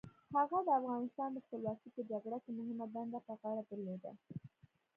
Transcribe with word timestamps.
هغه 0.35 0.57
د 0.65 0.69
افغانستان 0.79 1.29
د 1.33 1.37
خپلواکۍ 1.45 1.89
په 1.95 2.01
جګړه 2.11 2.37
کې 2.43 2.51
مهمه 2.59 2.85
دنده 2.93 3.19
په 3.27 3.33
غاړه 3.39 3.63
درلوده. 3.69 4.11